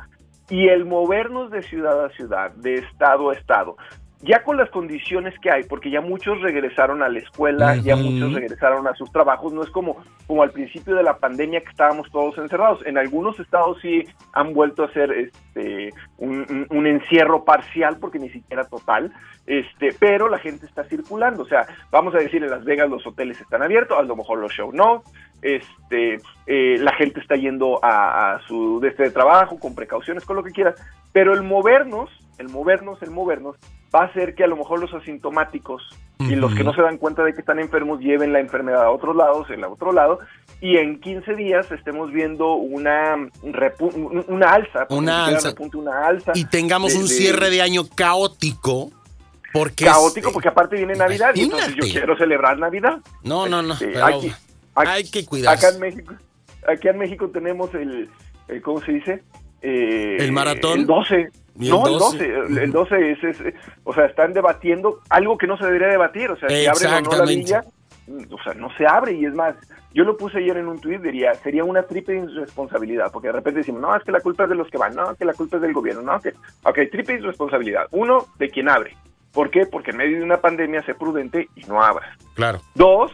y 0.49 0.67
el 0.67 0.85
movernos 0.85 1.51
de 1.51 1.61
ciudad 1.63 2.05
a 2.05 2.09
ciudad, 2.09 2.51
de 2.51 2.75
estado 2.75 3.29
a 3.29 3.33
estado, 3.33 3.77
ya 4.23 4.43
con 4.43 4.57
las 4.57 4.69
condiciones 4.69 5.33
que 5.39 5.49
hay, 5.49 5.63
porque 5.63 5.89
ya 5.89 6.01
muchos 6.01 6.39
regresaron 6.41 7.01
a 7.01 7.09
la 7.09 7.19
escuela, 7.19 7.75
ya 7.77 7.95
muchos 7.95 8.33
regresaron 8.33 8.87
a 8.87 8.93
sus 8.93 9.11
trabajos, 9.11 9.51
no 9.51 9.63
es 9.63 9.69
como, 9.69 9.97
como 10.27 10.43
al 10.43 10.51
principio 10.51 10.95
de 10.95 11.03
la 11.03 11.17
pandemia 11.17 11.61
que 11.61 11.69
estábamos 11.69 12.09
todos 12.11 12.37
encerrados. 12.37 12.85
En 12.85 12.97
algunos 12.97 13.39
estados 13.39 13.79
sí 13.81 14.03
han 14.33 14.53
vuelto 14.53 14.83
a 14.83 14.87
hacer 14.87 15.11
este, 15.11 15.89
un, 16.17 16.87
encierro 16.87 17.43
parcial, 17.43 17.97
porque 17.99 18.19
ni 18.19 18.29
siquiera 18.29 18.65
total, 18.65 19.11
este, 19.47 19.89
pero 19.99 20.29
la 20.29 20.37
gente 20.37 20.65
está 20.65 20.83
circulando. 20.83 21.43
O 21.43 21.47
sea, 21.47 21.65
vamos 21.91 22.13
a 22.13 22.19
decir, 22.19 22.43
en 22.43 22.51
Las 22.51 22.63
Vegas 22.63 22.89
los 22.89 23.05
hoteles 23.07 23.41
están 23.41 23.63
abiertos, 23.63 23.97
a 23.97 24.03
lo 24.03 24.15
mejor 24.15 24.39
los 24.39 24.51
shows 24.51 24.73
no, 24.73 25.03
este, 25.41 26.19
eh, 26.45 26.77
la 26.79 26.93
gente 26.93 27.19
está 27.19 27.35
yendo 27.35 27.79
a, 27.81 28.39
su 28.47 28.79
de 28.79 28.89
este 28.89 29.09
trabajo 29.09 29.57
con 29.57 29.73
precauciones, 29.73 30.25
con 30.25 30.35
lo 30.35 30.43
que 30.43 30.51
quiera, 30.51 30.75
pero 31.11 31.33
el 31.33 31.43
movernos, 31.43 32.09
el 32.37 32.49
movernos, 32.49 33.01
el 33.01 33.11
movernos, 33.11 33.55
va 33.93 34.03
a 34.03 34.05
hacer 34.05 34.35
que 34.35 34.43
a 34.43 34.47
lo 34.47 34.55
mejor 34.55 34.79
los 34.79 34.93
asintomáticos 34.93 35.83
y 36.19 36.35
los 36.35 36.53
que 36.53 36.63
no 36.63 36.73
se 36.73 36.81
dan 36.81 36.97
cuenta 36.97 37.23
de 37.23 37.33
que 37.33 37.39
están 37.39 37.59
enfermos 37.59 37.99
lleven 37.99 38.31
la 38.31 38.39
enfermedad 38.39 38.83
a 38.83 38.91
otros 38.91 39.15
lados, 39.15 39.49
en 39.49 39.63
otro 39.63 39.91
lado, 39.91 40.19
y 40.59 40.77
en 40.77 40.99
15 40.99 41.35
días 41.35 41.71
estemos 41.71 42.11
viendo 42.11 42.53
una, 42.53 43.15
una 43.41 44.53
alza. 44.53 44.85
Una 44.89 45.25
alza. 45.25 45.53
una 45.73 46.05
alza. 46.05 46.31
Y 46.35 46.45
tengamos 46.45 46.93
un 46.95 47.07
cierre 47.07 47.49
de 47.49 47.61
año 47.61 47.83
caótico. 47.95 48.91
Porque 49.51 49.85
caótico, 49.85 50.31
porque 50.31 50.47
aparte 50.47 50.77
viene 50.77 50.93
Navidad 50.93 51.31
y 51.35 51.41
entonces 51.41 51.75
yo 51.75 51.81
quiero 51.91 52.15
celebrar 52.15 52.57
Navidad. 52.57 52.99
No, 53.23 53.49
no, 53.49 53.61
no. 53.61 53.73
Este, 53.73 53.99
hay 54.75 55.09
que 55.09 55.25
cuidarse. 55.25 55.65
Acá 55.65 55.75
en 55.75 55.81
México, 55.81 56.13
aquí 56.67 56.87
en 56.87 56.97
México 56.97 57.29
tenemos 57.29 57.73
el, 57.73 58.09
¿cómo 58.63 58.79
se 58.81 58.93
dice? 58.93 59.23
Eh, 59.61 60.17
el 60.19 60.31
maratón. 60.31 60.79
El 60.79 60.85
12 60.85 61.31
no, 61.55 61.87
el 61.87 61.97
12, 61.97 62.33
el 62.63 62.71
12 62.71 63.11
es, 63.11 63.19
o 63.83 63.93
sea, 63.93 64.05
están 64.05 64.33
debatiendo 64.33 64.99
algo 65.09 65.37
que 65.37 65.47
no 65.47 65.57
se 65.57 65.65
debería 65.65 65.87
debatir, 65.87 66.31
o 66.31 66.37
sea, 66.37 66.49
si 66.49 66.65
abren 66.65 67.05
o 67.05 67.09
no 67.11 67.17
la 67.17 67.25
villa, 67.25 67.63
o 68.29 68.43
sea, 68.43 68.53
no 68.53 68.69
se 68.77 68.85
abre 68.85 69.13
y 69.13 69.25
es 69.25 69.33
más, 69.33 69.55
yo 69.93 70.03
lo 70.03 70.17
puse 70.17 70.37
ayer 70.37 70.57
en 70.57 70.67
un 70.67 70.79
tuit, 70.79 71.01
diría, 71.01 71.33
sería 71.35 71.63
una 71.63 71.83
triple 71.83 72.19
irresponsabilidad, 72.19 73.11
porque 73.11 73.27
de 73.27 73.33
repente 73.33 73.59
decimos, 73.59 73.81
no, 73.81 73.95
es 73.95 74.03
que 74.03 74.11
la 74.11 74.21
culpa 74.21 74.43
es 74.43 74.49
de 74.49 74.55
los 74.55 74.69
que 74.69 74.77
van, 74.77 74.95
no, 74.95 75.13
que 75.15 75.25
la 75.25 75.33
culpa 75.33 75.57
es 75.57 75.61
del 75.61 75.73
gobierno, 75.73 76.01
no, 76.01 76.19
que, 76.19 76.33
ok, 76.63 76.79
triple 76.91 77.15
irresponsabilidad. 77.15 77.87
Uno, 77.91 78.25
de 78.37 78.49
quien 78.49 78.69
abre. 78.69 78.95
¿Por 79.33 79.49
qué? 79.49 79.65
Porque 79.65 79.91
en 79.91 79.97
medio 79.97 80.17
de 80.17 80.23
una 80.23 80.41
pandemia 80.41 80.83
sé 80.83 80.93
prudente 80.93 81.47
y 81.55 81.61
no 81.65 81.81
abras. 81.81 82.17
Claro. 82.35 82.59
Dos, 82.75 83.11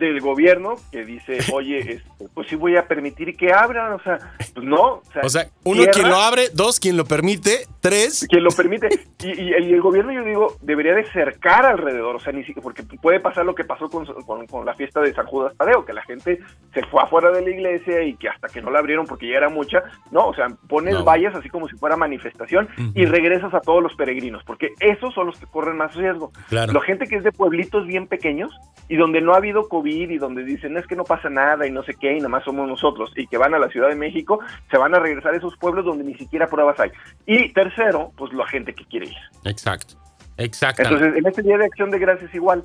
del 0.00 0.20
gobierno 0.20 0.76
que 0.90 1.04
dice, 1.04 1.38
oye, 1.52 1.78
este, 1.78 2.28
pues 2.34 2.48
sí 2.48 2.56
voy 2.56 2.76
a 2.76 2.88
permitir 2.88 3.36
que 3.36 3.52
abran, 3.52 3.92
o 3.92 4.02
sea, 4.02 4.18
pues 4.54 4.66
no. 4.66 5.02
O 5.22 5.28
sea, 5.28 5.48
uno 5.62 5.84
quien 5.92 6.08
lo 6.08 6.16
abre, 6.16 6.48
dos 6.52 6.80
quien 6.80 6.96
lo 6.96 7.04
permite, 7.04 7.66
tres. 7.80 8.26
Quien 8.28 8.42
lo 8.42 8.50
permite. 8.50 8.88
Y, 9.22 9.52
el 9.52 9.80
gobierno, 9.80 10.12
yo 10.12 10.24
digo, 10.24 10.56
debería 10.62 10.94
de 10.94 11.04
cercar 11.12 11.66
alrededor, 11.66 12.16
o 12.16 12.20
sea, 12.20 12.32
ni 12.32 12.40
siquiera, 12.40 12.62
porque 12.62 12.82
puede 12.82 13.20
pasar 13.20 13.44
lo 13.44 13.54
que 13.54 13.64
pasó 13.64 13.88
con, 13.88 14.06
con, 14.46 14.66
la 14.66 14.74
fiesta 14.74 15.00
de 15.00 15.12
San 15.12 15.26
Judas 15.26 15.54
Tadeo, 15.56 15.84
que 15.84 15.92
la 15.92 16.02
gente 16.02 16.40
se 16.72 16.82
fue 16.86 17.02
afuera 17.02 17.30
de 17.30 17.42
la 17.42 17.50
iglesia 17.50 18.02
y 18.02 18.14
que 18.16 18.28
hasta 18.28 18.48
que 18.48 18.62
no 18.62 18.70
la 18.70 18.78
abrieron 18.78 19.06
porque 19.06 19.28
ya 19.28 19.36
era 19.36 19.48
mucha, 19.48 19.82
no, 20.10 20.28
o 20.28 20.34
sea, 20.34 20.48
pones 20.68 21.02
vallas 21.04 21.34
así 21.34 21.48
como 21.48 21.68
si 21.68 21.76
fuera 21.76 21.96
manifestación 21.96 22.68
y 22.94 23.04
regresas 23.04 23.52
a 23.52 23.60
todos 23.60 23.82
los 23.82 23.94
peregrinos, 23.94 24.42
porque 24.44 24.70
esos 24.80 25.12
son 25.14 25.26
los 25.26 25.38
que 25.38 25.46
corren 25.46 25.76
más 25.76 25.94
riesgo. 25.94 26.32
Claro. 26.48 26.72
La 26.72 26.80
gente 26.80 27.06
que 27.06 27.16
es 27.16 27.24
de 27.24 27.32
pueblitos 27.32 27.86
bien 27.86 28.06
pequeños 28.06 28.50
y 28.88 28.96
donde 28.96 29.20
no 29.20 29.34
ha 29.34 29.36
habido 29.36 29.68
COVID 29.68 29.89
y 29.90 30.18
donde 30.18 30.44
dicen 30.44 30.76
es 30.76 30.86
que 30.86 30.96
no 30.96 31.04
pasa 31.04 31.28
nada 31.28 31.66
y 31.66 31.70
no 31.70 31.82
sé 31.82 31.94
qué 31.94 32.12
y 32.12 32.16
nada 32.16 32.28
más 32.28 32.44
somos 32.44 32.68
nosotros 32.68 33.12
y 33.16 33.26
que 33.26 33.38
van 33.38 33.54
a 33.54 33.58
la 33.58 33.68
Ciudad 33.68 33.88
de 33.88 33.96
México, 33.96 34.40
se 34.70 34.78
van 34.78 34.94
a 34.94 34.98
regresar 34.98 35.34
a 35.34 35.36
esos 35.36 35.56
pueblos 35.56 35.84
donde 35.84 36.04
ni 36.04 36.14
siquiera 36.14 36.46
pruebas 36.46 36.78
hay. 36.80 36.90
Y 37.26 37.52
tercero, 37.52 38.12
pues 38.16 38.32
la 38.32 38.46
gente 38.46 38.74
que 38.74 38.84
quiere 38.84 39.06
ir. 39.06 39.16
Exacto, 39.44 39.94
exacto. 40.36 40.82
Entonces, 40.82 41.16
en 41.16 41.26
este 41.26 41.42
Día 41.42 41.58
de 41.58 41.66
Acción 41.66 41.90
de 41.90 41.98
Gracias 41.98 42.34
igual, 42.34 42.64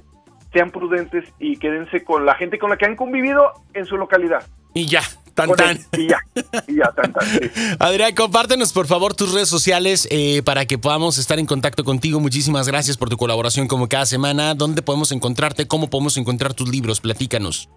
sean 0.54 0.72
prudentes 0.72 1.26
y 1.40 1.58
quédense 1.58 2.04
con 2.04 2.26
la 2.26 2.36
gente 2.36 2.58
con 2.58 2.70
la 2.70 2.78
que 2.78 2.86
han 2.86 2.96
convivido 2.96 3.52
en 3.74 3.86
su 3.86 3.98
localidad. 3.98 4.44
Y 4.74 4.88
ya, 4.88 5.02
tan 5.36 5.52
tan. 5.52 5.78
Y 5.98 6.08
ya, 6.08 6.20
y 6.68 6.76
ya, 6.78 6.92
tan 6.92 7.14
tan. 7.14 7.28
Adrián, 7.80 8.16
compártenos 8.16 8.74
por 8.74 8.88
favor 8.88 9.14
tus 9.14 9.34
redes 9.34 9.50
sociales 9.50 10.08
eh, 10.10 10.42
para 10.44 10.66
que 10.66 10.78
podamos 10.78 11.18
estar 11.18 11.38
en 11.38 11.46
contacto 11.46 11.84
contigo. 11.84 12.20
Muchísimas 12.20 12.68
gracias 12.68 12.98
por 12.98 13.10
tu 13.10 13.18
colaboración 13.18 13.68
como 13.68 13.88
cada 13.88 14.06
semana. 14.06 14.56
¿Dónde 14.56 14.82
podemos 14.82 15.12
encontrarte? 15.12 15.68
¿Cómo 15.68 15.90
podemos 15.90 16.18
encontrar 16.18 16.54
tus 16.54 16.70
libros? 16.70 17.02
Platícanos. 17.02 17.70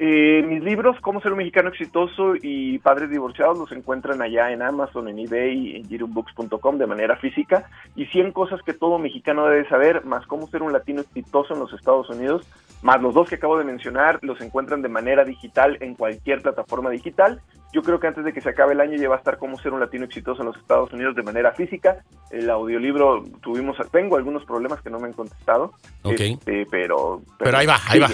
Eh, 0.00 0.44
mis 0.46 0.62
libros, 0.62 0.96
Cómo 1.00 1.20
ser 1.20 1.32
un 1.32 1.38
mexicano 1.38 1.70
exitoso 1.70 2.34
y 2.40 2.78
Padres 2.78 3.10
divorciados, 3.10 3.58
los 3.58 3.72
encuentran 3.72 4.22
allá 4.22 4.52
en 4.52 4.62
Amazon, 4.62 5.08
en 5.08 5.18
eBay, 5.18 5.74
en 5.74 5.88
jirubooks.com 5.88 6.78
de 6.78 6.86
manera 6.86 7.16
física. 7.16 7.68
Y 7.96 8.06
100 8.06 8.30
cosas 8.30 8.62
que 8.62 8.74
todo 8.74 8.98
mexicano 9.00 9.46
debe 9.46 9.68
saber, 9.68 10.04
más 10.04 10.24
cómo 10.26 10.46
ser 10.48 10.62
un 10.62 10.72
latino 10.72 11.00
exitoso 11.00 11.54
en 11.54 11.60
los 11.60 11.72
Estados 11.72 12.08
Unidos, 12.10 12.46
más 12.82 13.00
los 13.02 13.14
dos 13.14 13.28
que 13.28 13.36
acabo 13.36 13.58
de 13.58 13.64
mencionar, 13.64 14.18
los 14.22 14.40
encuentran 14.40 14.82
de 14.82 14.88
manera 14.88 15.24
digital 15.24 15.78
en 15.80 15.94
cualquier 15.94 16.42
plataforma 16.42 16.90
digital. 16.90 17.40
Yo 17.72 17.82
creo 17.82 18.00
que 18.00 18.06
antes 18.06 18.24
de 18.24 18.32
que 18.32 18.40
se 18.40 18.48
acabe 18.48 18.72
el 18.72 18.80
año 18.80 18.96
ya 18.96 19.08
va 19.08 19.16
a 19.16 19.18
estar 19.18 19.36
cómo 19.36 19.58
ser 19.58 19.72
un 19.72 19.80
latino 19.80 20.04
exitoso 20.04 20.42
en 20.42 20.46
los 20.46 20.56
Estados 20.56 20.92
Unidos 20.92 21.14
de 21.16 21.22
manera 21.22 21.52
física. 21.52 22.02
El 22.30 22.48
audiolibro 22.48 23.24
tuvimos, 23.42 23.76
tengo 23.90 24.16
algunos 24.16 24.44
problemas 24.44 24.80
que 24.80 24.90
no 24.90 24.98
me 24.98 25.08
han 25.08 25.12
contestado. 25.12 25.74
Ok. 26.02 26.20
Este, 26.20 26.66
pero, 26.70 27.20
pero, 27.38 27.58
ahí 27.58 27.66
va, 27.66 27.78
ahí 27.88 28.00
va. 28.00 28.08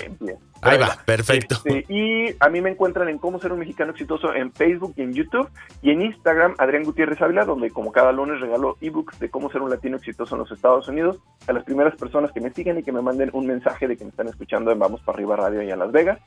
Ahí 0.64 0.78
va, 0.78 0.96
perfecto. 1.04 1.56
Este, 1.64 1.92
y 1.92 2.34
a 2.40 2.48
mí 2.48 2.60
me 2.60 2.70
encuentran 2.70 3.08
en 3.08 3.18
Cómo 3.18 3.38
ser 3.38 3.52
un 3.52 3.58
mexicano 3.58 3.92
exitoso 3.92 4.34
en 4.34 4.52
Facebook 4.52 4.94
y 4.96 5.02
en 5.02 5.12
YouTube 5.12 5.48
y 5.82 5.90
en 5.90 6.02
Instagram, 6.02 6.54
Adrián 6.58 6.84
Gutiérrez 6.84 7.20
Ávila, 7.20 7.44
donde 7.44 7.70
como 7.70 7.92
cada 7.92 8.12
lunes 8.12 8.40
regalo 8.40 8.76
ebooks 8.80 9.18
de 9.18 9.30
cómo 9.30 9.50
ser 9.50 9.62
un 9.62 9.70
latino 9.70 9.96
exitoso 9.96 10.34
en 10.34 10.40
los 10.40 10.50
Estados 10.50 10.88
Unidos 10.88 11.18
a 11.46 11.52
las 11.52 11.64
primeras 11.64 11.94
personas 11.96 12.32
que 12.32 12.40
me 12.40 12.50
sigan 12.50 12.78
y 12.78 12.82
que 12.82 12.92
me 12.92 13.02
manden 13.02 13.30
un 13.32 13.46
mensaje 13.46 13.86
de 13.86 13.96
que 13.96 14.04
me 14.04 14.10
están 14.10 14.28
escuchando 14.28 14.70
en 14.72 14.78
Vamos 14.78 15.00
para 15.02 15.16
Arriba 15.16 15.36
Radio 15.36 15.62
y 15.62 15.70
en 15.70 15.78
Las 15.78 15.92
Vegas 15.92 16.18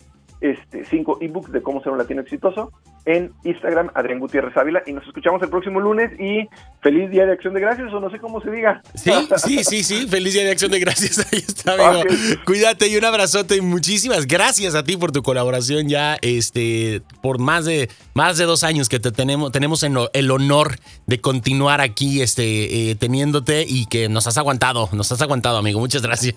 este, 0.41 0.85
cinco 0.85 1.17
ebooks 1.21 1.51
de 1.51 1.61
cómo 1.61 1.81
ser 1.81 1.91
un 1.91 1.97
latino 1.97 2.21
exitoso 2.21 2.71
en 3.05 3.31
Instagram, 3.45 3.89
Adrián 3.95 4.19
Gutiérrez 4.19 4.55
Ávila. 4.57 4.83
Y 4.85 4.93
nos 4.93 5.05
escuchamos 5.07 5.41
el 5.41 5.49
próximo 5.49 5.79
lunes 5.79 6.11
y 6.19 6.47
feliz 6.81 7.09
Día 7.09 7.25
de 7.25 7.31
Acción 7.31 7.53
de 7.53 7.61
Gracias, 7.61 7.91
o 7.93 7.99
no 7.99 8.09
sé 8.09 8.19
cómo 8.19 8.41
se 8.41 8.51
diga. 8.51 8.81
Sí, 8.95 9.11
sí, 9.37 9.63
sí, 9.63 9.83
sí, 9.83 10.07
feliz 10.07 10.33
Día 10.33 10.43
de 10.43 10.51
Acción 10.51 10.71
de 10.71 10.79
Gracias. 10.79 11.19
Ahí 11.33 11.39
está, 11.39 11.73
amigo. 11.73 12.03
Cuídate 12.45 12.89
y 12.89 12.97
un 12.97 13.05
abrazote 13.05 13.55
y 13.55 13.61
muchísimas 13.61 14.27
gracias 14.27 14.75
a 14.75 14.83
ti 14.83 14.97
por 14.97 15.11
tu 15.11 15.23
colaboración 15.23 15.87
ya, 15.87 16.17
este, 16.21 17.01
por 17.21 17.39
más 17.39 17.65
de, 17.65 17.89
más 18.13 18.37
de 18.37 18.45
dos 18.45 18.63
años 18.63 18.89
que 18.89 18.99
te 18.99 19.11
tenemos, 19.11 19.51
tenemos 19.51 19.83
el 19.83 20.31
honor 20.31 20.75
de 21.05 21.21
continuar 21.21 21.79
aquí, 21.79 22.21
este, 22.21 22.91
eh, 22.91 22.95
teniéndote 22.95 23.65
y 23.67 23.85
que 23.85 24.09
nos 24.09 24.27
has 24.27 24.37
aguantado, 24.37 24.89
nos 24.91 25.11
has 25.11 25.21
aguantado, 25.21 25.57
amigo. 25.57 25.79
Muchas 25.79 26.01
gracias. 26.01 26.35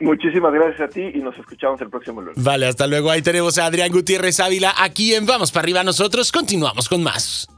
muchísimas 0.00 0.52
gracias 0.52 0.80
a 0.80 0.88
ti 0.88 1.02
y 1.14 1.18
nos 1.18 1.36
escuchamos 1.38 1.80
el 1.80 1.90
próximo 1.90 2.20
lunes. 2.20 2.42
Vale, 2.42 2.66
hasta 2.66 2.86
luego. 2.90 3.10
Ahí 3.10 3.22
tenemos 3.22 3.56
a 3.58 3.66
Adrián 3.66 3.90
Gutiérrez 3.90 4.40
Ávila 4.40 4.74
aquí 4.76 5.14
en 5.14 5.24
Vamos 5.24 5.50
para 5.50 5.62
arriba. 5.62 5.82
Nosotros 5.84 6.30
continuamos 6.30 6.88
con 6.88 7.02
más. 7.02 7.48